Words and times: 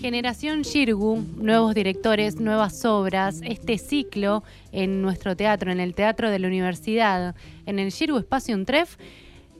Generación 0.00 0.62
Shirgu, 0.62 1.24
nuevos 1.38 1.74
directores, 1.74 2.40
nuevas 2.40 2.84
obras, 2.84 3.40
este 3.44 3.78
ciclo 3.78 4.44
en 4.70 5.02
nuestro 5.02 5.34
teatro, 5.34 5.72
en 5.72 5.80
el 5.80 5.94
Teatro 5.94 6.30
de 6.30 6.38
la 6.38 6.46
Universidad, 6.46 7.34
en 7.66 7.80
el 7.80 7.90
Shirgu 7.90 8.18
Espacio 8.18 8.54
Untref, 8.54 8.96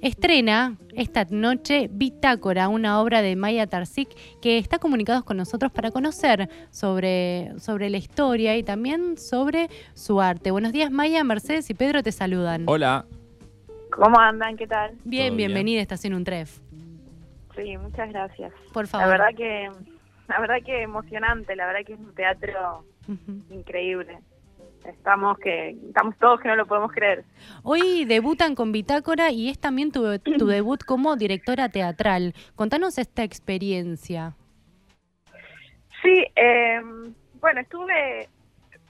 estrena 0.01 0.77
esta 0.95 1.27
noche 1.29 1.89
Bitácora, 1.91 2.69
una 2.69 3.01
obra 3.01 3.21
de 3.21 3.35
Maya 3.35 3.67
Tarsik 3.67 4.09
que 4.41 4.59
está 4.59 4.79
comunicados 4.79 5.25
con 5.25 5.37
nosotros 5.37 5.73
para 5.73 5.91
conocer 5.91 6.49
sobre, 6.71 7.59
sobre 7.59 7.91
la 7.91 7.97
historia 7.97 8.57
y 8.57 8.63
también 8.63 9.19
sobre 9.19 9.69
su 9.95 10.21
arte. 10.21 10.53
Buenos 10.53 10.73
días 10.73 10.93
Maya, 10.93 11.25
Mercedes 11.25 11.69
y 11.69 11.75
Pedro 11.75 12.05
te 12.05 12.13
saludan. 12.13 12.63
Hola. 12.67 13.07
¿Cómo 13.91 14.21
andan? 14.21 14.57
¿Qué 14.57 14.69
tal? 14.69 14.93
Bien, 15.03 15.37
bienvenida 15.37 15.81
a 15.81 15.83
Estación 15.83 16.15
Untref. 16.15 16.61
Sí, 17.57 17.77
muchas 17.77 18.09
gracias. 18.11 18.53
Por 18.73 18.87
favor. 18.87 19.09
La 19.09 19.13
verdad 19.13 19.37
que 19.37 19.69
la 20.39 20.41
verdad 20.41 20.57
que 20.65 20.83
emocionante, 20.83 21.57
la 21.57 21.67
verdad 21.67 21.81
que 21.87 21.95
es 21.95 21.99
un 21.99 22.15
teatro 22.15 22.85
increíble. 23.51 24.19
Estamos 24.85 25.39
que 25.39 25.71
estamos 25.71 26.17
todos 26.19 26.41
que 26.41 26.49
no 26.49 26.57
lo 26.57 26.67
podemos 26.67 26.93
creer. 26.93 27.25
Hoy 27.63 28.05
debutan 28.05 28.55
con 28.55 28.71
Bitácora 28.73 29.31
y 29.31 29.49
es 29.49 29.59
también 29.59 29.91
tu, 29.91 30.03
debut 30.47 30.83
como 30.85 31.17
directora 31.17 31.69
teatral. 31.69 32.35
Contanos 32.55 32.99
esta 32.99 33.23
experiencia. 33.25 34.35
Sí, 36.03 36.25
eh, 36.37 36.81
bueno, 37.41 37.61
estuve 37.61 38.29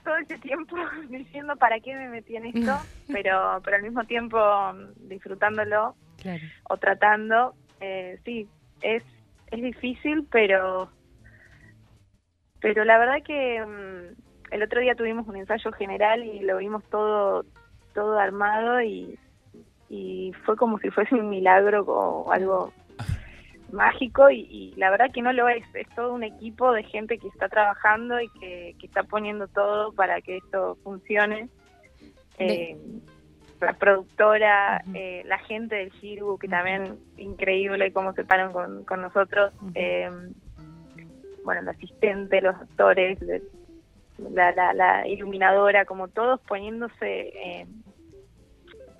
todo 0.03 0.17
ese 0.17 0.37
tiempo 0.37 0.75
diciendo 1.09 1.55
para 1.55 1.79
qué 1.79 1.95
me 1.95 2.09
metí 2.09 2.35
en 2.35 2.45
esto, 2.45 2.77
pero, 3.11 3.61
pero 3.63 3.77
al 3.77 3.83
mismo 3.83 4.03
tiempo 4.03 4.39
disfrutándolo 4.97 5.95
o 6.69 6.77
tratando. 6.77 7.55
Eh, 7.79 8.19
sí, 8.25 8.47
es, 8.81 9.03
es 9.51 9.61
difícil, 9.61 10.27
pero 10.29 10.89
pero 12.61 12.83
la 12.83 12.97
verdad 12.97 13.23
que 13.25 13.63
mm, 13.65 14.53
el 14.53 14.63
otro 14.63 14.81
día 14.81 14.95
tuvimos 14.95 15.27
un 15.27 15.37
ensayo 15.37 15.71
general 15.71 16.23
y 16.23 16.39
lo 16.39 16.57
vimos 16.57 16.83
todo, 16.89 17.45
todo 17.93 18.19
armado 18.19 18.81
y, 18.81 19.17
y 19.89 20.33
fue 20.45 20.55
como 20.55 20.79
si 20.79 20.89
fuese 20.89 21.15
un 21.15 21.29
milagro 21.29 21.83
o 21.83 22.31
algo 22.31 22.73
mágico 23.71 24.29
y, 24.29 24.73
la 24.77 24.89
verdad 24.89 25.11
que 25.13 25.21
no 25.21 25.33
lo 25.33 25.47
es, 25.47 25.63
es 25.73 25.87
todo 25.95 26.13
un 26.13 26.23
equipo 26.23 26.71
de 26.73 26.83
gente 26.83 27.17
que 27.17 27.27
está 27.27 27.47
trabajando 27.49 28.19
y 28.19 28.29
que, 28.39 28.75
está 28.81 29.03
poniendo 29.03 29.47
todo 29.47 29.91
para 29.93 30.21
que 30.21 30.37
esto 30.37 30.77
funcione. 30.83 31.49
Eh, 32.37 32.77
la 33.59 33.73
productora, 33.73 34.81
eh, 34.93 35.21
la 35.25 35.37
gente 35.39 35.75
del 35.75 35.91
Giru, 35.91 36.37
que 36.37 36.47
también 36.47 36.97
increíble 37.17 37.91
cómo 37.91 38.13
se 38.13 38.23
paran 38.23 38.53
con, 38.53 38.85
con 38.85 39.01
nosotros 39.01 39.51
bueno, 41.43 41.61
el 41.61 41.69
asistente, 41.69 42.41
los 42.41 42.55
actores, 42.55 43.19
la, 44.17 45.07
iluminadora, 45.07 45.85
como 45.85 46.07
todos 46.07 46.39
poniéndose 46.41 47.29
eh, 47.33 47.65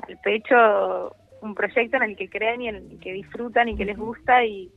al 0.07 0.17
pecho 0.23 1.15
un 1.41 1.55
proyecto 1.55 1.97
en 1.97 2.03
el 2.03 2.15
que 2.17 2.29
creen 2.29 2.61
y 2.61 2.67
en 2.67 2.75
el 2.75 2.99
que 2.99 3.13
disfrutan 3.13 3.69
y 3.69 3.75
que 3.75 3.85
les 3.85 3.97
gusta 3.97 4.43
y, 4.43 4.69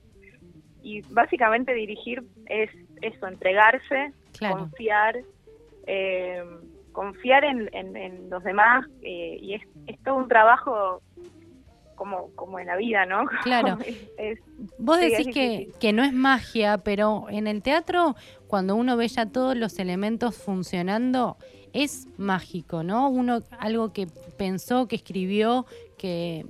y 0.82 1.02
básicamente 1.10 1.72
dirigir 1.74 2.22
es 2.46 2.70
eso, 3.00 3.26
entregarse, 3.26 4.12
confiar, 4.38 5.16
eh, 5.86 6.44
confiar 6.92 7.44
en, 7.44 7.68
en, 7.72 8.30
los 8.30 8.44
demás 8.44 8.86
eh, 9.02 9.38
y 9.40 9.54
es, 9.54 9.62
es 9.86 10.00
todo 10.04 10.16
un 10.16 10.28
trabajo 10.28 11.02
como, 12.02 12.34
como 12.34 12.58
en 12.58 12.66
la 12.66 12.76
vida, 12.76 13.06
¿no? 13.06 13.26
Claro. 13.44 13.78
Vos 14.78 15.00
decís 15.00 15.28
que, 15.32 15.70
que 15.78 15.92
no 15.92 16.02
es 16.02 16.12
magia, 16.12 16.78
pero 16.78 17.26
en 17.30 17.46
el 17.46 17.62
teatro, 17.62 18.16
cuando 18.48 18.74
uno 18.74 18.96
ve 18.96 19.06
ya 19.06 19.26
todos 19.26 19.56
los 19.56 19.78
elementos 19.78 20.36
funcionando, 20.36 21.36
es 21.72 22.08
mágico, 22.18 22.82
¿no? 22.82 23.08
Uno, 23.08 23.38
algo 23.60 23.92
que 23.92 24.08
pensó, 24.36 24.88
que 24.88 24.96
escribió, 24.96 25.64
que 25.96 26.44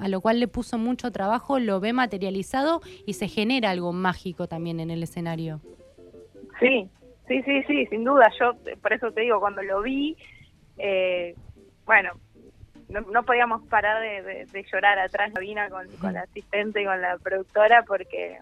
a 0.00 0.08
lo 0.08 0.20
cual 0.22 0.40
le 0.40 0.48
puso 0.48 0.78
mucho 0.78 1.12
trabajo, 1.12 1.58
lo 1.58 1.80
ve 1.80 1.92
materializado 1.92 2.80
y 3.06 3.12
se 3.12 3.28
genera 3.28 3.70
algo 3.70 3.92
mágico 3.92 4.48
también 4.48 4.80
en 4.80 4.90
el 4.90 5.02
escenario. 5.02 5.60
Sí, 6.60 6.88
sí, 7.28 7.42
sí, 7.42 7.62
sí, 7.66 7.86
sin 7.90 8.04
duda. 8.04 8.30
Yo, 8.40 8.54
por 8.80 8.94
eso 8.94 9.12
te 9.12 9.20
digo, 9.20 9.38
cuando 9.38 9.62
lo 9.62 9.82
vi, 9.82 10.16
eh, 10.78 11.34
bueno, 11.84 12.12
no, 12.92 13.22
podíamos 13.24 13.66
parar 13.68 14.00
de, 14.00 14.66
llorar 14.72 14.98
atrás 14.98 15.32
Vina 15.34 15.68
con, 15.70 15.88
con 15.96 16.14
la 16.14 16.22
asistente 16.22 16.82
y 16.82 16.84
con 16.84 17.00
la 17.00 17.18
productora 17.18 17.84
porque 17.84 18.38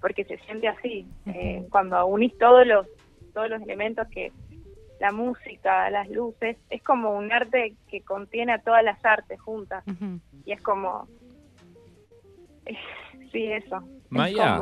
porque 0.00 0.24
se 0.24 0.38
siente 0.38 0.68
así. 0.68 1.06
Eh, 1.26 1.66
cuando 1.70 2.04
unís 2.06 2.36
todos 2.38 2.66
los 2.66 2.86
todos 3.32 3.50
los 3.50 3.62
elementos 3.62 4.08
que 4.08 4.32
la 5.00 5.12
música 5.12 5.90
las 5.90 6.08
luces 6.08 6.56
es 6.70 6.82
como 6.82 7.16
un 7.16 7.32
arte 7.32 7.74
que 7.88 8.02
contiene 8.02 8.52
a 8.52 8.58
todas 8.58 8.82
las 8.82 9.02
artes 9.04 9.40
juntas. 9.40 9.84
Y 10.44 10.52
es 10.52 10.60
como 10.62 11.08
sí 13.36 13.52
eso 13.52 13.82
Maya. 14.08 14.58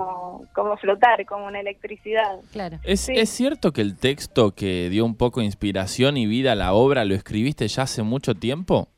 como, 0.55 0.77
flotar 0.79 1.25
como 1.27 1.47
una 1.47 1.61
electricidad 1.61 2.41
claro 2.53 2.79
¿Es, 2.83 3.09
¿Es 3.09 3.29
cierto 3.29 3.73
que 3.73 3.83
el 3.83 3.97
texto 3.97 4.53
que 4.53 4.89
dio 4.89 5.05
un 5.05 5.17
poco 5.17 5.41
de 5.41 5.47
inspiración 5.47 6.17
y 6.17 6.27
vida 6.27 6.53
a 6.53 6.55
la 6.55 6.73
obra 6.73 7.05
lo 7.05 7.15
escribiste 7.15 7.69
ya 7.69 7.83
hace 7.83 8.03
mucho 8.03 8.35
tiempo 8.35 8.89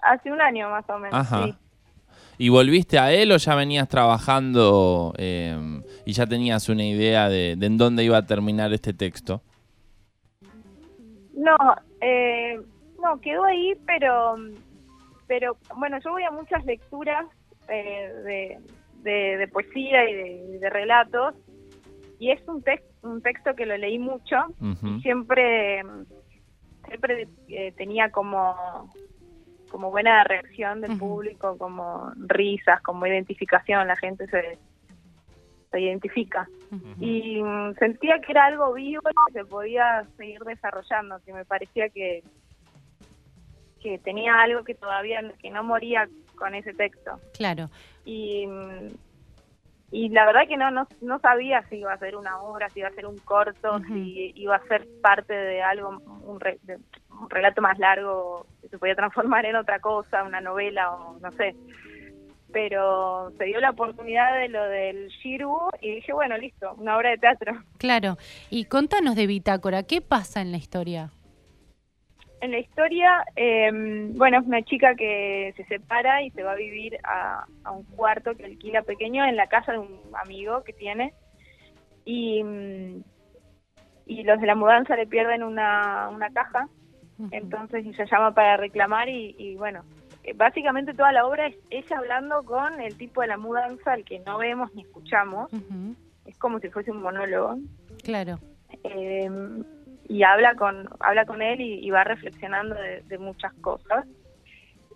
Hace 0.00 0.30
un 0.30 0.40
año 0.40 0.70
más 0.70 0.88
o 0.88 0.98
menos. 0.98 1.26
Sí. 1.26 1.54
¿Y 2.38 2.48
volviste 2.50 3.00
a 3.00 3.12
él 3.12 3.32
o 3.32 3.36
ya 3.36 3.56
venías 3.56 3.88
trabajando 3.88 5.12
em, 5.18 5.82
y 6.06 6.12
ya 6.12 6.24
tenías 6.24 6.68
una 6.68 6.84
idea 6.84 7.28
de, 7.28 7.52
en 7.52 7.76
dónde 7.76 8.04
iba 8.04 8.16
a 8.16 8.26
terminar 8.26 8.72
este 8.72 8.94
texto? 8.94 9.42
No, 11.34 11.56
eh, 12.00 12.60
no, 13.02 13.20
quedó 13.20 13.44
ahí, 13.44 13.74
pero, 13.86 14.36
pero 15.26 15.56
bueno, 15.76 15.98
yo 15.98 16.12
voy 16.12 16.22
a 16.22 16.30
muchas 16.30 16.64
lecturas 16.64 17.26
eh, 17.68 18.58
de, 19.02 19.48
poesía 19.48 20.08
y 20.08 20.58
de, 20.58 20.70
relatos. 20.70 21.34
Y 22.18 22.30
es 22.30 22.40
un, 22.48 22.64
un 23.02 23.22
texto 23.22 23.54
que 23.54 23.66
lo 23.66 23.76
leí 23.76 23.98
mucho 23.98 24.36
y 24.60 25.00
siempre, 25.00 25.82
siempre 26.86 27.28
eh, 27.48 27.72
tenía 27.76 28.10
como 28.10 28.90
como 29.70 29.90
buena 29.90 30.24
reacción 30.24 30.80
del 30.80 30.98
público, 30.98 31.56
como 31.58 32.10
risas, 32.16 32.80
como 32.82 33.06
identificación, 33.06 33.86
la 33.86 33.96
gente 33.96 34.26
se, 34.28 34.58
se 35.70 35.80
identifica. 35.80 36.48
Y 37.00 37.42
mm, 37.42 37.74
sentía 37.74 38.20
que 38.20 38.32
era 38.32 38.46
algo 38.46 38.72
vivo 38.74 39.02
y 39.10 39.32
que 39.32 39.40
se 39.40 39.44
podía 39.44 40.06
seguir 40.16 40.40
desarrollando, 40.40 41.20
que 41.24 41.32
me 41.32 41.44
parecía 41.44 41.88
que, 41.88 42.22
que 43.80 43.98
tenía 43.98 44.40
algo 44.40 44.64
que 44.64 44.74
todavía 44.74 45.20
que 45.40 45.50
no 45.50 45.62
moría 45.62 46.08
con 46.38 46.54
ese 46.54 46.72
texto. 46.74 47.18
Claro. 47.36 47.70
Y, 48.04 48.46
y 49.90 50.08
la 50.10 50.26
verdad 50.26 50.46
que 50.46 50.56
no, 50.56 50.70
no, 50.70 50.86
no 51.00 51.18
sabía 51.18 51.62
si 51.68 51.76
iba 51.76 51.92
a 51.92 51.98
ser 51.98 52.16
una 52.16 52.40
obra, 52.40 52.68
si 52.70 52.80
iba 52.80 52.88
a 52.88 52.92
ser 52.92 53.06
un 53.06 53.18
corto, 53.18 53.80
si 53.86 54.32
iba 54.36 54.56
a 54.56 54.66
ser 54.66 54.86
parte 55.02 55.32
de 55.32 55.62
algo, 55.62 55.88
un, 55.88 56.38
un 57.20 57.30
relato 57.30 57.62
más 57.62 57.78
largo 57.78 58.46
que 58.60 58.68
se 58.68 58.78
podía 58.78 58.94
transformar 58.94 59.46
en 59.46 59.56
otra 59.56 59.80
cosa, 59.80 60.24
una 60.24 60.40
novela 60.40 60.92
o 60.92 61.18
no 61.18 61.32
sé. 61.32 61.54
Pero 62.50 63.30
se 63.36 63.44
dio 63.44 63.60
la 63.60 63.70
oportunidad 63.70 64.38
de 64.38 64.48
lo 64.48 64.64
del 64.64 65.08
Shiru 65.08 65.68
y 65.82 65.96
dije, 65.96 66.14
bueno, 66.14 66.38
listo, 66.38 66.72
una 66.78 66.96
obra 66.96 67.10
de 67.10 67.18
teatro. 67.18 67.52
Claro. 67.76 68.16
Y 68.48 68.64
contanos 68.64 69.16
de 69.16 69.26
Bitácora, 69.26 69.82
¿qué 69.82 70.00
pasa 70.00 70.40
en 70.40 70.52
la 70.52 70.56
historia? 70.56 71.10
En 72.40 72.52
la 72.52 72.58
historia, 72.58 73.24
eh, 73.34 73.70
bueno, 74.14 74.38
es 74.38 74.46
una 74.46 74.62
chica 74.62 74.94
que 74.94 75.52
se 75.56 75.64
separa 75.64 76.22
y 76.22 76.30
se 76.30 76.42
va 76.42 76.52
a 76.52 76.56
vivir 76.56 76.98
a, 77.04 77.46
un 77.72 77.84
cuarto 77.84 78.36
que 78.36 78.44
alquila 78.44 78.82
pequeño 78.82 79.24
en 79.24 79.36
la 79.36 79.48
casa 79.48 79.72
de 79.72 79.78
un 79.78 80.00
amigo 80.14 80.62
que 80.62 80.72
tiene. 80.72 81.12
Y, 82.04 82.42
y 84.06 84.22
los 84.22 84.40
de 84.40 84.46
la 84.46 84.54
mudanza 84.54 84.96
le 84.96 85.06
pierden 85.06 85.42
una, 85.42 86.08
una 86.10 86.30
caja 86.30 86.68
entonces 87.30 87.84
ella 87.84 88.04
llama 88.10 88.32
para 88.32 88.56
reclamar 88.56 89.08
y, 89.08 89.56
bueno, 89.56 89.82
eh, 90.22 90.32
básicamente 90.34 90.94
toda 90.94 91.12
la 91.12 91.26
obra 91.26 91.48
es 91.48 91.56
ella 91.70 91.98
hablando 91.98 92.42
con 92.44 92.80
el 92.80 92.96
tipo 92.96 93.22
de 93.22 93.28
la 93.28 93.36
mudanza 93.36 93.92
al 93.92 94.04
que 94.04 94.20
no 94.20 94.38
vemos 94.38 94.72
ni 94.74 94.82
escuchamos. 94.82 95.50
Es 96.24 96.38
como 96.38 96.60
si 96.60 96.68
fuese 96.68 96.90
un 96.90 97.02
monólogo. 97.02 97.56
Claro. 98.04 98.38
Em, 98.84 99.64
y 100.08 100.22
habla 100.22 100.54
con 100.54 100.88
habla 101.00 101.26
con 101.26 101.42
él 101.42 101.60
y, 101.60 101.90
va 101.90 102.02
reflexionando 102.02 102.74
de, 102.74 103.18
muchas 103.18 103.52
cosas. 103.60 104.06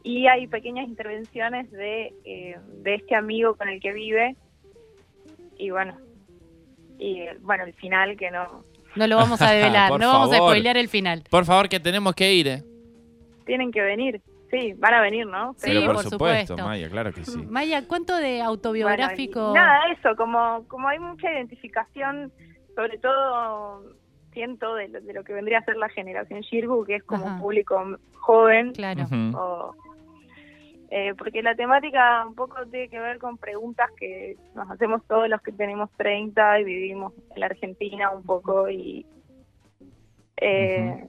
Y 0.03 0.27
hay 0.27 0.49
pequeñas 0.49 0.89
intervenciones 0.89 1.71
de, 1.71 2.13
eh, 2.25 2.57
de 2.83 2.95
este 2.95 3.15
amigo 3.15 3.55
con 3.55 3.69
el 3.69 3.81
que 3.81 3.93
vive. 3.93 4.35
Y 5.59 5.71
bueno, 5.71 5.97
y 6.99 7.21
bueno, 7.41 7.65
el 7.65 7.75
final 7.75 8.17
que 8.17 8.31
no, 8.31 8.65
no 8.97 9.07
lo 9.07 9.17
vamos 9.17 9.41
a 9.43 9.51
develar, 9.53 9.91
no 9.93 10.09
vamos 10.13 10.33
a 10.33 10.37
spoilear 10.37 10.77
el 10.77 10.89
final. 10.89 11.23
Por 11.31 11.45
favor, 11.45 11.69
que 11.69 11.79
tenemos 11.79 12.15
que 12.15 12.33
ir. 12.33 12.49
Eh. 12.49 12.63
Tienen 13.45 13.71
que 13.71 13.83
venir. 13.83 14.21
sí, 14.51 14.73
van 14.79 14.95
a 14.95 15.01
venir, 15.03 15.27
¿no? 15.27 15.55
Pero 15.61 15.81
Sí, 15.81 15.87
por, 15.87 15.95
por 15.97 16.05
supuesto, 16.05 16.55
supuesto. 16.55 16.69
Maya, 16.69 16.89
claro 16.89 17.13
que 17.13 17.25
sí. 17.25 17.39
Maya, 17.49 17.87
¿cuánto 17.87 18.17
de 18.17 18.41
autobiográfico? 18.41 19.51
y 19.51 19.55
nada, 19.55 19.81
eso, 19.93 20.17
como, 20.17 20.65
como 20.69 20.89
hay 20.89 20.99
mucha 20.99 21.31
identificación, 21.33 22.33
sobre 22.75 22.99
todo 22.99 23.83
siento 24.33 24.75
de 24.75 24.89
lo, 24.89 25.01
de 25.01 25.13
lo 25.13 25.25
que 25.25 25.33
vendría 25.33 25.59
a 25.59 25.65
ser 25.65 25.77
la 25.77 25.89
generación 25.89 26.41
Shirgu, 26.41 26.85
que 26.85 26.97
es 26.97 27.03
como 27.05 27.25
Ajá. 27.27 27.35
un 27.35 27.41
público 27.41 27.83
joven, 28.15 28.73
Claro. 28.73 29.05
O, 29.37 29.75
eh, 30.91 31.15
porque 31.17 31.43
la 31.43 31.55
temática 31.55 32.27
un 32.27 32.35
poco 32.35 32.67
tiene 32.67 32.89
que 32.89 32.99
ver 33.01 33.19
con 33.19 33.39
preguntas 33.39 33.89
que 33.99 34.37
nos 34.55 34.71
hacemos 34.71 35.03
todos 35.07 35.29
los 35.29 35.41
que 35.41 35.53
tenemos 35.53 35.91
30 35.97 36.61
y 36.61 36.65
vivimos 36.65 37.15
en 37.35 37.41
la 37.41 37.47
Argentina 37.47 38.11
un 38.11 38.23
poco 38.25 38.69
y 38.69 39.07
eh, 40.37 41.07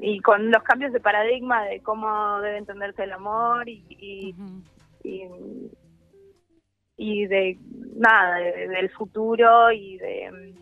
y 0.00 0.20
con 0.20 0.50
los 0.50 0.62
cambios 0.62 0.92
de 0.92 1.00
paradigma 1.00 1.64
de 1.64 1.80
cómo 1.80 2.40
debe 2.40 2.58
entenderse 2.58 3.02
el 3.04 3.12
amor 3.12 3.68
y, 3.68 3.82
y, 3.88 4.34
y, 5.02 5.22
y 6.96 7.26
de 7.26 7.58
nada 7.96 8.36
de- 8.36 8.68
del 8.68 8.90
futuro 8.90 9.72
y 9.72 9.98
de 9.98 10.54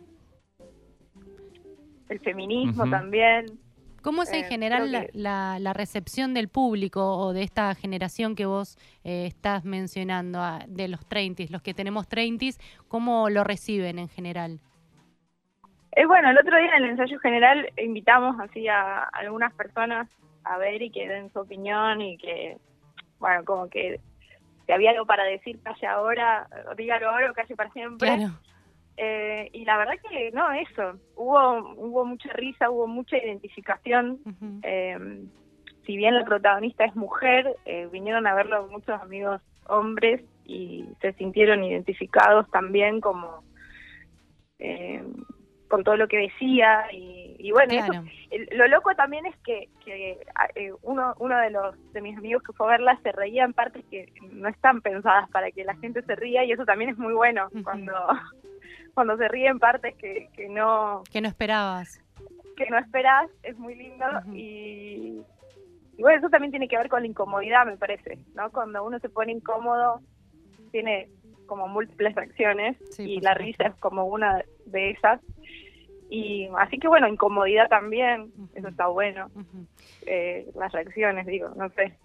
el 2.08 2.20
feminismo 2.20 2.88
también 2.88 3.58
¿Cómo 4.02 4.22
es 4.22 4.32
en 4.32 4.44
Eh, 4.44 4.48
general 4.48 4.92
la, 4.92 5.00
que- 5.06 5.10
la- 5.18 5.58
la 5.58 5.72
recepción 5.72 6.32
del 6.32 6.48
público 6.48 7.16
o 7.18 7.32
de 7.32 7.42
esta 7.42 7.74
generación 7.74 8.36
que 8.36 8.46
vos 8.46 8.78
eh, 9.02 9.26
estás 9.26 9.64
mencionando, 9.64 10.38
ah, 10.40 10.60
de 10.68 10.86
los 10.86 11.04
30, 11.08 11.42
los 11.50 11.60
que 11.60 11.74
tenemos 11.74 12.06
30, 12.06 12.46
cómo 12.86 13.28
lo 13.30 13.42
reciben 13.42 13.98
en 13.98 14.08
general? 14.08 14.60
Eh, 15.92 16.06
bueno, 16.06 16.30
el 16.30 16.38
otro 16.38 16.56
día 16.56 16.76
en 16.76 16.84
el 16.84 16.90
ensayo 16.90 17.18
general 17.18 17.68
invitamos 17.82 18.36
así 18.38 18.68
a 18.68 19.02
algunas 19.04 19.52
personas 19.54 20.08
a 20.44 20.56
ver 20.58 20.82
y 20.82 20.90
que 20.90 21.08
den 21.08 21.32
su 21.32 21.40
opinión 21.40 22.00
y 22.00 22.16
que, 22.18 22.58
bueno, 23.18 23.44
como 23.44 23.68
que 23.68 23.98
si 24.66 24.72
había 24.72 24.90
algo 24.90 25.06
para 25.06 25.24
decir, 25.24 25.58
calle 25.64 25.86
ahora, 25.86 26.46
dígalo 26.76 27.10
ahora 27.10 27.30
o 27.30 27.34
calle 27.34 27.56
para 27.56 27.70
siempre. 27.70 28.06
Claro. 28.06 28.34
Eh, 28.96 29.50
y 29.52 29.64
la 29.64 29.76
verdad 29.78 29.94
que 30.08 30.30
no, 30.32 30.50
eso. 30.52 30.98
Hubo, 31.16 31.74
hubo 31.76 32.04
mucha 32.04 32.32
risa, 32.32 32.70
hubo 32.70 32.86
mucha 32.86 33.16
identificación. 33.18 34.18
Eh, 34.62 34.98
si 35.84 35.96
bien 35.96 36.14
la 36.14 36.24
protagonista 36.24 36.84
es 36.84 36.96
mujer, 36.96 37.54
eh, 37.64 37.88
vinieron 37.92 38.26
a 38.26 38.34
verlo 38.34 38.66
muchos 38.68 39.00
amigos 39.00 39.40
hombres 39.68 40.22
y 40.44 40.84
se 41.00 41.12
sintieron 41.14 41.62
identificados 41.62 42.48
también 42.50 43.00
como 43.00 43.44
eh, 44.58 45.02
con 45.68 45.82
todo 45.82 45.96
lo 45.96 46.06
que 46.06 46.18
decía 46.18 46.86
y, 46.92 47.34
y 47.40 47.50
bueno, 47.50 47.72
eso- 47.80 47.92
el- 48.30 48.48
lo 48.56 48.68
loco 48.68 48.94
también 48.94 49.26
es 49.26 49.36
que, 49.44 49.68
que, 49.84 50.18
eh, 50.54 50.72
uno, 50.82 51.14
uno 51.18 51.36
de 51.38 51.50
los 51.50 51.92
de 51.92 52.00
mis 52.00 52.16
amigos 52.16 52.42
que 52.44 52.52
fue 52.52 52.66
a 52.68 52.70
verla 52.70 52.98
se 53.02 53.10
reía 53.12 53.44
en 53.44 53.52
partes 53.52 53.84
que 53.90 54.06
no 54.30 54.48
están 54.48 54.80
pensadas 54.80 55.28
para 55.30 55.50
que 55.50 55.64
la 55.64 55.74
gente 55.76 56.02
se 56.02 56.14
ría 56.14 56.44
y 56.44 56.52
eso 56.52 56.64
también 56.64 56.90
es 56.90 56.98
muy 56.98 57.12
bueno 57.14 57.48
cuando 57.64 57.92
cuando 58.94 59.16
se 59.16 59.28
ríe 59.28 59.48
en 59.48 59.58
partes 59.58 59.94
que, 59.96 60.28
que 60.34 60.48
no 60.48 61.02
Que 61.12 61.20
no 61.20 61.28
esperabas. 61.28 62.00
que 62.56 62.68
no 62.70 62.78
esperás, 62.78 63.28
es 63.42 63.56
muy 63.58 63.74
lindo 63.74 64.04
y, 64.32 65.20
y 65.96 66.02
bueno, 66.02 66.18
eso 66.18 66.28
también 66.30 66.50
tiene 66.50 66.68
que 66.68 66.76
ver 66.76 66.88
con 66.88 67.02
la 67.02 67.06
incomodidad, 67.08 67.66
me 67.66 67.76
parece, 67.76 68.18
¿no? 68.34 68.50
Cuando 68.50 68.84
uno 68.84 68.98
se 68.98 69.08
pone 69.08 69.32
incómodo, 69.32 70.00
tiene 70.72 71.08
como 71.46 71.68
múltiples 71.68 72.14
reacciones 72.14 72.76
Sí, 72.90 73.02
y 73.04 73.20
la 73.20 73.32
supuesto. 73.32 73.44
risa 73.44 73.66
es 73.68 73.74
como 73.80 74.04
una 74.06 74.42
de 74.66 74.90
esas. 74.90 75.20
Y 76.10 76.48
así 76.58 76.78
que 76.78 76.88
bueno, 76.88 77.08
incomodidad 77.08 77.68
también, 77.68 78.32
eso 78.54 78.68
está 78.68 78.86
bueno. 78.88 79.28
Eh, 80.06 80.46
las 80.54 80.72
reacciones, 80.72 81.26
digo, 81.26 81.50
no 81.56 81.68
sé. 81.70 81.96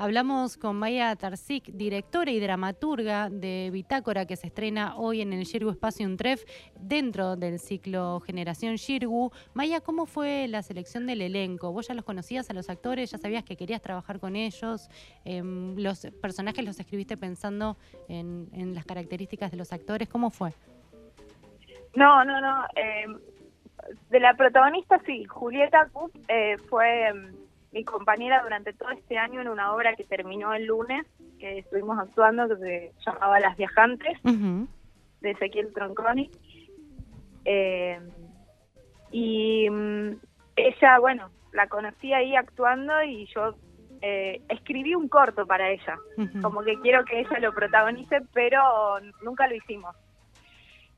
Hablamos 0.00 0.56
con 0.56 0.76
Maya 0.76 1.16
Tarzik, 1.16 1.72
directora 1.72 2.30
y 2.30 2.38
dramaturga 2.38 3.30
de 3.30 3.68
Bitácora, 3.72 4.26
que 4.26 4.36
se 4.36 4.46
estrena 4.46 4.96
hoy 4.96 5.22
en 5.22 5.32
el 5.32 5.42
Shirgu 5.42 5.70
Espacio 5.70 6.06
Untref, 6.06 6.44
dentro 6.78 7.34
del 7.34 7.58
ciclo 7.58 8.20
Generación 8.20 8.76
Shirgu. 8.76 9.32
Maya, 9.54 9.80
¿cómo 9.80 10.06
fue 10.06 10.46
la 10.46 10.62
selección 10.62 11.04
del 11.08 11.20
elenco? 11.20 11.72
¿Vos 11.72 11.88
ya 11.88 11.94
los 11.94 12.04
conocías 12.04 12.48
a 12.48 12.52
los 12.54 12.70
actores? 12.70 13.10
¿Ya 13.10 13.18
sabías 13.18 13.42
que 13.42 13.56
querías 13.56 13.82
trabajar 13.82 14.20
con 14.20 14.36
ellos? 14.36 14.88
Em, 15.24 15.74
¿Los 15.76 16.06
personajes 16.22 16.64
los 16.64 16.78
escribiste 16.78 17.16
pensando 17.16 17.76
en, 18.08 18.74
las 18.74 18.84
características 18.84 19.50
de 19.50 19.56
los 19.56 19.72
actores? 19.72 20.08
¿Cómo 20.08 20.30
fue? 20.30 20.52
No, 21.96 22.24
no, 22.24 22.40
no. 22.40 22.64
eh, 22.76 23.06
de 24.10 24.20
la 24.20 24.34
protagonista, 24.34 25.00
sí. 25.06 25.24
Julieta 25.24 25.88
Cup 25.92 26.12
eh, 26.28 26.56
fue 26.68 27.12
mm, 27.12 27.47
mi 27.72 27.84
compañera 27.84 28.42
durante 28.42 28.72
todo 28.72 28.90
este 28.90 29.18
año 29.18 29.40
en 29.40 29.48
una 29.48 29.74
obra 29.74 29.94
que 29.94 30.04
terminó 30.04 30.54
el 30.54 30.66
lunes, 30.66 31.06
que 31.38 31.58
estuvimos 31.58 31.98
actuando, 31.98 32.48
que 32.48 32.56
se 32.56 32.92
llamaba 33.04 33.40
Las 33.40 33.56
Viajantes, 33.56 34.18
Ujú. 34.24 34.66
de 35.20 35.30
Ezequiel 35.30 35.72
Tronconi. 35.72 36.30
Eh, 37.44 38.00
y 39.10 39.68
mm, 39.70 40.12
ella, 40.56 40.98
bueno, 40.98 41.30
la 41.52 41.66
conocí 41.68 42.12
ahí 42.12 42.36
actuando 42.36 43.02
y 43.02 43.26
yo 43.34 43.54
eh, 44.00 44.40
escribí 44.48 44.94
un 44.94 45.08
corto 45.08 45.46
para 45.46 45.70
ella 45.70 45.96
como 46.42 46.62
que 46.62 46.78
quiero 46.80 47.04
que 47.04 47.20
ella 47.20 47.38
lo 47.40 47.52
protagonice, 47.52 48.20
pero 48.32 48.60
nunca 49.22 49.46
lo 49.48 49.54
hicimos. 49.54 49.94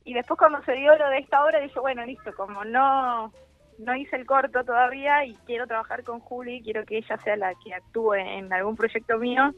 Y 0.03 0.13
después 0.13 0.37
cuando 0.37 0.61
se 0.63 0.73
dio 0.73 0.95
lo 0.97 1.09
de 1.09 1.19
esta 1.19 1.43
obra, 1.43 1.59
dije, 1.59 1.79
bueno, 1.79 2.05
listo, 2.05 2.33
como 2.35 2.63
no 2.65 3.31
no 3.81 3.95
hice 3.95 4.15
el 4.15 4.25
corto 4.25 4.63
todavía 4.63 5.25
y 5.25 5.35
quiero 5.45 5.67
trabajar 5.67 6.03
con 6.03 6.19
Juli, 6.19 6.61
quiero 6.63 6.85
que 6.85 6.97
ella 6.97 7.17
sea 7.23 7.35
la 7.35 7.53
que 7.63 7.73
actúe 7.73 8.13
en 8.15 8.51
algún 8.53 8.75
proyecto 8.75 9.17
mío, 9.17 9.53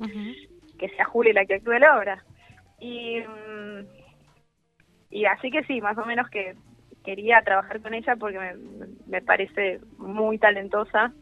que 0.80 0.90
sea 0.90 1.06
Juli 1.06 1.34
la 1.34 1.46
que 1.46 1.56
actúe 1.56 1.74
en 1.74 1.82
la 1.82 1.98
obra. 1.98 2.24
Y, 2.80 3.20
mm, 3.22 3.88
y 5.12 5.26
así 5.26 5.52
que 5.52 5.64
sí, 5.64 5.80
más 5.82 5.98
o 5.98 6.06
menos 6.06 6.30
que 6.30 6.56
quería 7.04 7.42
trabajar 7.42 7.82
con 7.82 7.94
ella 7.94 8.16
porque 8.16 8.40
me, 8.40 8.54
me 9.08 9.22
parece 9.22 9.80
muy 9.98 10.38
talentosa, 10.38 11.14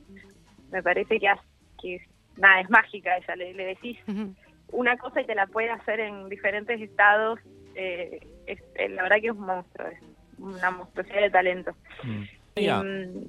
me 0.71 0.81
parece 0.83 1.19
que, 1.19 1.27
hace- 1.27 1.41
que 1.81 2.01
nada, 2.37 2.61
es 2.61 2.69
mágica 2.69 3.17
ella, 3.17 3.35
le, 3.35 3.53
le 3.53 3.65
decís 3.65 3.97
una 4.71 4.95
cosa 4.97 5.21
y 5.21 5.25
te 5.25 5.35
la 5.35 5.47
puede 5.47 5.69
hacer 5.69 5.99
en 5.99 6.29
diferentes 6.29 6.79
estados. 6.79 7.39
eh, 7.75 8.19
es, 8.45 8.59
eh, 8.75 8.89
la 8.89 9.03
verdad 9.03 9.17
que 9.21 9.27
es 9.27 9.33
un 9.33 9.45
monstruo, 9.45 9.87
es 9.87 9.99
una 10.37 10.71
monstruosidad 10.71 11.21
de 11.21 11.29
talento. 11.29 11.71
Mm. 12.03 12.23
Mm, 12.55 13.25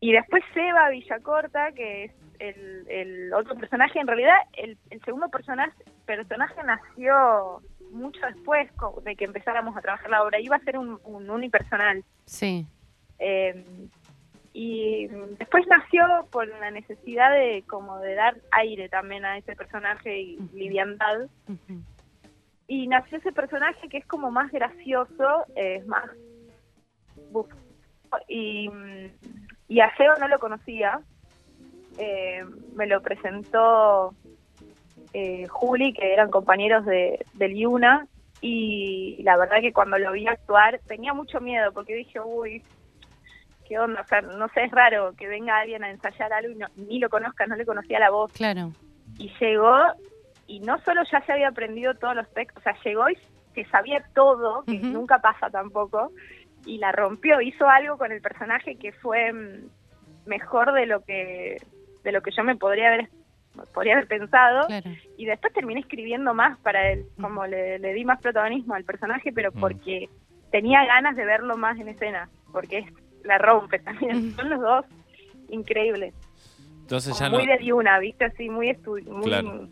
y 0.00 0.12
después 0.12 0.42
Seba 0.54 0.90
Villacorta, 0.90 1.72
que 1.72 2.04
es 2.04 2.12
el, 2.38 2.86
el 2.88 3.32
otro 3.34 3.56
personaje. 3.56 3.98
En 3.98 4.06
realidad, 4.06 4.36
el, 4.56 4.78
el 4.90 5.00
segundo 5.02 5.28
personaje, 5.28 5.74
personaje 6.06 6.62
nació 6.64 7.60
mucho 7.90 8.20
después 8.26 8.70
de 9.04 9.16
que 9.16 9.24
empezáramos 9.24 9.76
a 9.76 9.80
trabajar 9.80 10.10
la 10.10 10.22
obra. 10.22 10.40
Iba 10.40 10.56
a 10.56 10.60
ser 10.60 10.78
un, 10.78 11.00
un 11.04 11.28
unipersonal. 11.28 12.04
Sí. 12.26 12.66
Eh, 13.18 13.64
y 14.52 15.06
después 15.38 15.66
nació 15.66 16.04
por 16.30 16.48
la 16.48 16.70
necesidad 16.70 17.32
de 17.32 17.62
como 17.66 17.98
de 17.98 18.14
dar 18.14 18.36
aire 18.52 18.88
también 18.88 19.24
a 19.24 19.38
ese 19.38 19.54
personaje 19.54 20.20
y 20.20 20.36
Ujú. 20.36 20.56
liviandad. 20.56 21.28
Y 22.66 22.86
nació 22.86 23.18
ese 23.18 23.32
personaje 23.32 23.88
que 23.88 23.98
es 23.98 24.06
como 24.06 24.30
más 24.30 24.50
gracioso, 24.50 25.44
eh, 25.54 25.76
es 25.76 25.86
más 25.86 26.10
y, 28.28 28.70
y 29.68 29.80
a 29.80 29.94
Seba 29.96 30.16
no 30.20 30.28
lo 30.28 30.38
conocía. 30.38 31.00
Eh, 31.98 32.44
me 32.76 32.86
lo 32.86 33.00
presentó 33.02 34.14
eh, 35.12 35.46
Juli, 35.48 35.92
que 35.94 36.12
eran 36.12 36.30
compañeros 36.30 36.84
de, 36.86 37.24
del 37.34 37.56
Yuna, 37.56 38.06
y 38.40 39.20
la 39.24 39.36
verdad 39.36 39.60
que 39.60 39.72
cuando 39.72 39.98
lo 39.98 40.12
vi 40.12 40.28
actuar 40.28 40.78
tenía 40.86 41.12
mucho 41.12 41.40
miedo 41.40 41.72
porque 41.72 41.94
dije, 41.96 42.20
uy, 42.20 42.62
qué 43.66 43.78
onda, 43.80 44.02
o 44.02 44.04
sea, 44.06 44.20
no 44.20 44.48
sé, 44.50 44.64
es 44.64 44.70
raro 44.70 45.12
que 45.18 45.26
venga 45.26 45.58
alguien 45.58 45.82
a 45.82 45.90
ensayar 45.90 46.32
algo 46.32 46.52
y 46.52 46.54
no- 46.54 46.68
ni 46.76 47.00
lo 47.00 47.08
conozca, 47.10 47.46
no 47.46 47.56
le 47.56 47.66
conocía 47.66 47.98
la 47.98 48.10
voz 48.10 48.32
Claro. 48.32 48.72
y 49.18 49.30
llegó 49.40 49.76
y 50.46 50.60
no 50.60 50.78
solo 50.82 51.02
ya 51.10 51.20
se 51.22 51.32
había 51.32 51.48
aprendido 51.48 51.94
todos 51.94 52.14
los 52.14 52.28
textos, 52.32 52.62
o 52.62 52.64
sea, 52.64 52.76
llegó 52.84 53.10
y 53.10 53.18
se 53.54 53.64
sabía 53.70 54.04
todo, 54.14 54.62
que 54.64 54.78
nunca 54.78 55.18
pasa 55.18 55.50
tampoco, 55.50 56.12
y 56.68 56.78
la 56.78 56.92
rompió, 56.92 57.40
hizo 57.40 57.68
algo 57.68 57.96
con 57.98 58.12
el 58.12 58.20
personaje 58.20 58.76
que 58.76 58.92
fue 58.92 59.32
mm, 59.32 60.28
mejor 60.28 60.72
de 60.72 60.86
lo 60.86 61.00
que 61.04 61.56
de 62.04 62.12
lo 62.12 62.20
que 62.22 62.30
yo 62.30 62.44
me 62.44 62.56
podría 62.56 62.88
haber 62.88 63.08
podría 63.74 63.94
haber 63.94 64.06
pensado 64.06 64.66
Claro. 64.68 64.90
y 65.16 65.24
después 65.26 65.52
terminé 65.52 65.80
escribiendo 65.80 66.32
más 66.34 66.58
para 66.60 66.90
él, 66.92 67.06
como 67.20 67.44
le, 67.46 67.78
le 67.80 67.92
di 67.92 68.04
más 68.04 68.20
protagonismo 68.20 68.74
al 68.74 68.84
personaje, 68.84 69.32
pero 69.32 69.50
Mm. 69.52 69.60
porque 69.60 70.08
tenía 70.52 70.84
ganas 70.86 71.16
de 71.16 71.24
verlo 71.24 71.56
más 71.56 71.78
en 71.80 71.88
escena, 71.88 72.28
porque 72.52 72.78
es, 72.78 72.86
la 73.24 73.36
rompe 73.38 73.78
también, 73.80 74.34
son 74.36 74.48
los 74.50 74.60
dos 74.60 74.84
increíbles 75.50 76.14
Entonces 76.82 77.18
ya 77.18 77.28
no. 77.28 77.36
muy 77.38 77.46
de 77.46 77.58
Diuna, 77.58 77.98
¿viste? 77.98 78.26
Así, 78.26 78.48
muy, 78.48 78.68
estu- 78.68 79.02
muy, 79.06 79.24
Claro. 79.24 79.68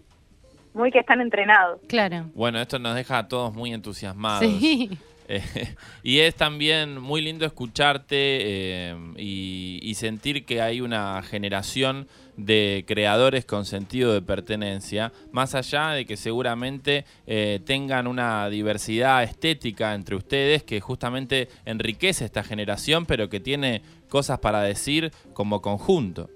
muy 0.75 0.91
que 0.91 0.99
están 0.99 1.21
entrenados. 1.21 1.81
Claro. 1.89 2.27
Bueno, 2.35 2.59
esto 2.61 2.79
nos 2.79 2.95
deja 2.95 3.19
a 3.19 3.29
todos 3.29 3.55
muy 3.55 3.73
entusiasmados. 3.73 4.41
Sí. 4.51 4.91
Eh, 5.29 5.43
y 6.03 6.21
es 6.21 6.35
también 6.35 7.01
muy 7.01 7.21
lindo 7.21 7.45
escucharte 7.45 8.07
eh, 8.11 8.97
y, 9.17 9.95
sentir 9.97 10.45
que 10.45 10.61
hay 10.61 10.83
una 10.83 11.23
generación 11.23 12.07
de 12.37 12.85
creadores 12.87 13.47
con 13.47 13.65
sentido 13.65 14.13
de 14.13 14.21
pertenencia, 14.21 15.11
más 15.33 15.55
allá 15.55 15.93
de 15.93 16.05
que 16.05 16.19
seguramente 16.19 17.07
eh, 17.27 17.61
tengan 17.65 18.07
una 18.07 18.51
diversidad 18.51 19.23
estética 19.23 19.95
entre 19.95 20.17
ustedes 20.17 20.63
que 20.63 20.81
justamente 20.83 21.49
enriquece 21.65 22.27
esta 22.27 22.43
generación, 22.43 23.07
pero 23.07 23.31
que 23.31 23.41
tiene 23.41 23.81
cosas 24.11 24.39
para 24.39 24.61
decir 24.61 25.13
como 25.33 25.63
conjunto. 25.63 26.29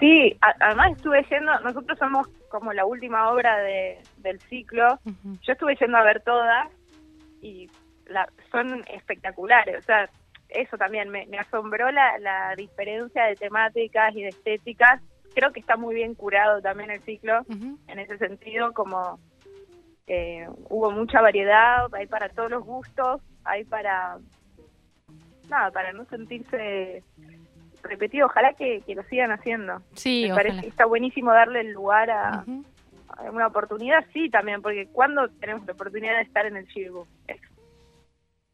Sí, 0.00 0.36
además 0.60 0.92
estuve 0.98 1.24
yendo, 1.30 1.58
nosotros 1.60 1.98
somos 1.98 2.28
como 2.50 2.74
la 2.74 2.84
última 2.84 3.30
obra 3.30 3.56
de, 3.60 3.98
del 4.18 4.38
ciclo, 4.42 4.98
yo 5.42 5.52
estuve 5.54 5.76
yendo 5.76 5.96
a 5.96 6.02
ver 6.02 6.20
todas 6.20 6.68
y 7.44 7.70
la, 8.06 8.28
son 8.50 8.82
espectaculares, 8.88 9.78
o 9.78 9.82
sea, 9.82 10.08
eso 10.48 10.76
también 10.78 11.10
me, 11.10 11.26
asombró 11.38 11.90
la, 11.90 12.18
la, 12.18 12.54
diferencia 12.56 13.24
de 13.24 13.36
temáticas 13.36 14.14
y 14.14 14.22
de 14.22 14.28
estéticas, 14.28 15.00
creo 15.34 15.52
que 15.52 15.60
está 15.60 15.76
muy 15.76 15.94
bien 15.94 16.14
curado 16.14 16.62
también 16.62 16.90
el 16.90 17.02
ciclo 17.02 17.42
en 17.48 17.98
ese 17.98 18.18
sentido, 18.18 18.72
como 18.72 19.18
eh, 20.06 20.46
hubo 20.68 20.90
mucha 20.90 21.20
variedad, 21.20 21.92
hay 21.94 22.06
para 22.06 22.28
todos 22.28 22.50
los 22.50 22.64
gustos, 22.64 23.20
hay 23.44 23.64
para, 23.64 24.18
nada, 25.48 25.70
para 25.70 25.92
no 25.92 26.04
sentirse 26.06 27.02
repetido, 27.82 28.26
ojalá 28.26 28.54
que, 28.54 28.82
lo 28.94 29.02
sigan 29.04 29.32
haciendo. 29.32 29.82
Sí, 29.94 30.26
Me 30.28 30.34
parece 30.34 30.62
que 30.62 30.68
está 30.68 30.86
buenísimo 30.86 31.32
darle 31.32 31.60
el 31.60 31.72
lugar 31.72 32.10
a, 32.10 32.44
una 33.30 33.46
oportunidad, 33.46 34.04
sí, 34.12 34.28
también, 34.28 34.60
porque 34.60 34.88
cuando 34.92 35.28
tenemos 35.28 35.64
la 35.66 35.72
oportunidad 35.72 36.16
de 36.16 36.22
estar 36.22 36.46
en 36.46 36.56
el 36.56 36.66
circo, 36.72 37.06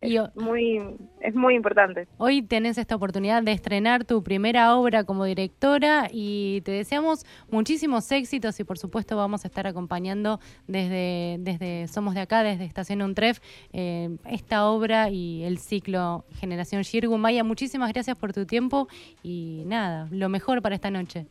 es 0.01 0.37
muy, 0.37 0.81
es 1.21 1.35
muy 1.35 1.55
importante. 1.55 2.09
Hoy 2.17 2.43
tenés 2.43 2.79
esta 2.79 2.97
oportunidad 2.97 3.43
de 3.43 3.53
estrenar 3.53 4.05
tu 4.05 4.23
primera 4.23 4.75
obra 4.77 5.05
como 5.05 5.25
directora 5.25 6.09
y 6.11 6.63
te 6.63 6.73
deseamos 6.73 7.27
muchísimos 7.51 8.11
éxitos 8.11 8.59
y 8.61 8.65
por 8.65 8.79
supuesto 8.79 9.17
vamos 9.17 9.45
a 9.45 9.49
estar 9.49 9.67
acompañando 9.67 10.41
desde, 10.67 11.37
desde 11.41 11.87
Somos 11.89 12.15
de 12.15 12.23
Acá, 12.23 12.43
desde 12.43 12.65
Estación 12.65 13.03
Untref, 13.03 13.41
eh, 13.73 14.17
esta 14.25 14.67
obra 14.67 15.11
y 15.11 15.45
el 15.45 15.59
ciclo 15.59 16.25
Generación 16.31 16.83
Shirgu. 16.83 17.19
Maya, 17.19 17.45
muchísimas 17.45 17.93
gracias 17.93 18.17
por 18.17 18.33
tu 18.33 18.47
tiempo 18.47 18.89
y 19.23 19.65
nada, 19.67 20.09
lo 20.11 20.29
mejor 20.29 20.63
para 20.63 20.75
esta 20.75 20.91
noche. 20.91 21.27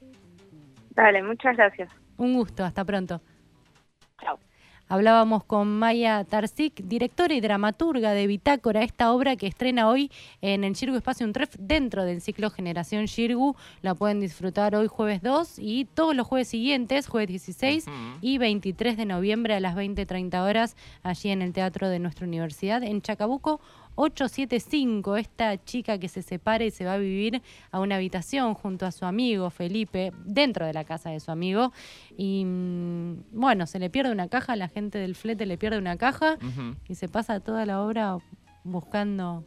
Dale, 0.92 1.24
muchas 1.24 1.56
gracias. 1.58 1.90
Un 2.18 2.36
gusto, 2.36 2.64
hasta 2.64 2.84
pronto. 2.86 3.22
Hablábamos 4.92 5.44
con 5.44 5.78
Maya 5.78 6.24
Tarsik, 6.24 6.82
directora 6.84 7.36
y 7.36 7.42
dramaturga 7.42 8.14
de 8.14 8.26
Bitácora, 8.26 8.82
esta 8.82 9.14
obra 9.14 9.36
que 9.36 9.46
estrena 9.46 9.88
hoy 9.88 10.10
en 10.42 10.64
el 10.64 10.74
Shirgu 10.74 10.98
Espacio 10.98 11.28
Untref 11.28 11.56
dentro 11.60 12.06
del 12.06 12.22
ciclo 12.22 12.50
Generación 12.50 13.06
Shirgu. 13.06 13.56
La 13.84 13.94
pueden 13.94 14.20
disfrutar 14.20 14.74
hoy 14.74 14.88
jueves 14.88 15.22
2 15.22 15.60
y 15.60 15.86
todos 15.86 16.16
los 16.16 16.26
jueves 16.26 16.48
siguientes, 16.48 17.06
jueves 17.08 17.30
16 17.30 17.86
y 18.22 18.40
23 18.40 18.98
de 18.98 19.06
noviembre 19.06 19.54
a 19.54 19.60
las 19.60 19.76
20.30 19.76 20.44
horas, 20.44 20.76
allí 21.04 21.30
en 21.30 21.44
el 21.44 21.54
Teatro 21.54 21.88
de 21.88 22.00
nuestra 22.00 22.26
universidad 22.26 22.82
en 22.82 23.04
Chacabuco 23.04 23.62
875, 24.00 25.18
esta 25.18 25.62
chica 25.64 25.98
que 25.98 26.08
se 26.08 26.22
separa 26.22 26.64
y 26.64 26.72
se 26.72 26.86
va 26.86 26.94
a 26.94 26.98
vivir 26.98 27.42
a 27.70 27.82
una 27.82 27.96
habitación 27.96 28.54
junto 28.54 28.86
a 28.86 28.92
su 28.92 29.06
amigo 29.06 29.50
Felipe, 29.50 30.14
dentro 30.24 30.66
de 30.66 30.72
la 30.72 30.86
casa 30.86 31.10
de 31.10 31.20
su 31.20 31.32
amigo. 31.32 31.74
Y 32.18 32.46
mm, 32.46 33.24
bueno, 33.34 33.68
se 33.68 33.78
le 33.78 33.90
pierde 33.90 34.12
una 34.12 34.30
caja, 34.30 34.56
la 34.56 34.70
gente 34.70 35.00
del 35.00 35.16
flete 35.16 35.46
le 35.46 35.58
pierde 35.58 35.78
una 35.78 35.98
caja 35.98 36.38
y 36.88 36.96
se 36.96 37.10
pasa 37.10 37.42
toda 37.42 37.66
la 37.66 37.84
obra 37.84 38.18
buscando 38.64 39.44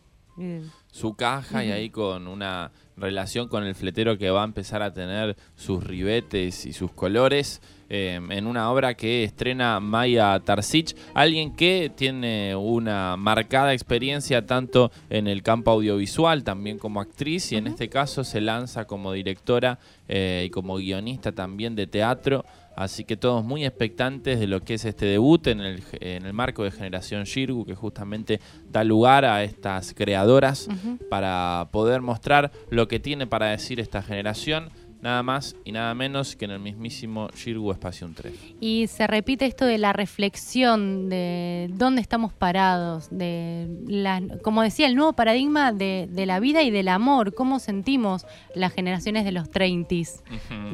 su 0.91 1.15
caja 1.15 1.65
y 1.65 1.71
ahí 1.71 1.91
con 1.91 2.27
una 2.27 2.73
relación 2.97 3.49
con 3.49 3.65
el 3.65 3.75
fletero 3.75 4.19
que 4.19 4.31
va 4.31 4.43
a 4.43 4.45
empezar 4.45 4.83
a 4.83 4.93
tener 4.93 5.37
sus 5.57 5.83
ribetes 5.85 6.67
y 6.67 6.73
sus 6.73 6.93
colores. 6.93 7.61
Em, 7.95 8.33
en 8.33 8.47
una 8.47 8.71
obra 8.71 8.95
que 8.95 9.23
estrena 9.23 9.79
Maya 9.79 10.41
Tarsich, 10.41 10.97
alguien 11.13 11.55
que 11.55 11.93
tiene 11.95 12.57
una 12.57 13.19
marcada 13.19 13.75
experiencia 13.75 14.47
tanto 14.47 14.91
en 15.11 15.27
el 15.27 15.43
campo 15.43 15.73
audiovisual, 15.73 16.43
también 16.43 16.79
como 16.79 17.03
actriz, 17.03 17.53
y 17.53 17.57
en 17.57 17.67
este 17.67 17.91
caso 17.91 18.25
se 18.25 18.41
lanza 18.41 18.87
como 18.87 19.13
directora 19.13 19.79
eh, 20.09 20.45
y 20.47 20.51
como 20.51 20.77
guionista 20.77 21.33
también 21.33 21.77
de 21.77 21.87
teatro. 21.87 22.47
Así 22.75 23.05
que 23.05 23.17
todos 23.17 23.45
muy 23.45 23.65
expectantes 23.65 24.41
de 24.41 24.47
lo 24.47 24.63
que 24.63 24.75
es 24.75 24.85
este 24.85 25.07
debut 25.07 25.47
en 25.47 25.61
el, 25.61 25.83
en 26.01 26.25
el 26.25 26.33
marco 26.33 26.65
de 26.65 26.71
Generación 26.71 27.25
Shirgu, 27.25 27.65
que 27.65 27.75
justamente 27.75 28.41
da 28.71 28.83
lugar 28.85 29.25
a 29.25 29.45
estas 29.45 29.95
creadoras 29.95 30.69
para 31.11 31.69
poder 31.71 32.01
mostrar 32.01 32.51
lo 32.71 32.89
que 32.89 33.01
tiene 33.01 33.27
para 33.27 33.47
decir 33.47 33.81
esta 33.81 34.03
generación 34.03 34.71
nada 35.03 35.23
más 35.23 35.57
y 35.65 35.73
nada 35.73 35.93
menos 35.95 36.37
que 36.37 36.47
en 36.47 36.53
el 36.53 36.61
mismísimo 36.61 37.29
Shirgu 37.35 37.73
Espacio 37.73 38.09
3. 38.15 38.33
Y 38.61 38.87
se 38.87 39.07
repite 39.07 39.45
esto 39.45 39.67
de 39.67 39.77
la 39.77 39.93
reflexión 39.93 41.11
de 41.11 41.69
dónde 41.75 42.01
estamos 42.01 42.33
parados, 42.33 43.09
de 43.11 43.69
la, 43.87 44.23
como 44.43 44.63
decía, 44.63 44.87
el 44.87 44.95
nuevo 44.95 45.13
paradigma 45.13 45.73
de, 45.73 46.09
la 46.25 46.39
vida 46.39 46.63
y 46.63 46.71
del 46.71 46.87
amor, 46.87 47.35
cómo 47.35 47.59
sentimos 47.59 48.27
las 48.55 48.73
generaciones 48.73 49.25
de 49.25 49.33
los 49.33 49.51
30, 49.51 49.83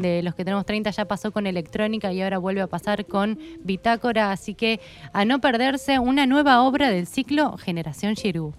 de 0.02 0.22
los 0.22 0.34
que 0.34 0.44
tenemos 0.44 0.66
30 0.66 0.90
ya 0.90 1.06
pasó 1.06 1.32
con 1.32 1.46
electrónica 1.46 2.12
y 2.12 2.20
ahora 2.20 2.36
vuelve 2.36 2.60
a 2.60 2.66
pasar 2.66 3.06
con 3.06 3.38
bitácora, 3.64 4.30
así 4.30 4.54
que 4.54 4.80
a 5.14 5.24
no 5.24 5.40
perderse 5.40 5.98
una 5.98 6.26
nueva 6.26 6.62
obra 6.62 6.90
del 6.90 7.06
ciclo 7.06 7.56
Generación 7.56 8.12
Shirgu. 8.12 8.54